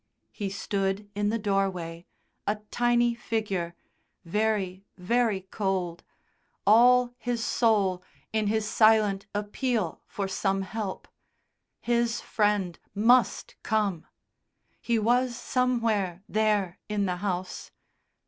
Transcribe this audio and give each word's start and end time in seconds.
He 0.31 0.49
stood 0.49 1.11
in 1.13 1.29
the 1.29 1.37
doorway, 1.37 2.07
a 2.47 2.55
tiny 2.71 3.13
figure, 3.13 3.75
very, 4.25 4.83
very 4.97 5.41
cold, 5.51 6.03
all 6.65 7.13
his 7.19 7.45
soul 7.45 8.01
in 8.33 8.47
his 8.47 8.67
silent 8.67 9.27
appeal 9.35 10.01
for 10.07 10.27
some 10.27 10.63
help. 10.63 11.07
His 11.79 12.19
Friend 12.19 12.79
must 12.95 13.55
come. 13.61 14.07
He 14.81 14.97
was 14.97 15.35
somewhere 15.35 16.23
there 16.27 16.79
in 16.89 17.05
the 17.05 17.17
house. 17.17 17.69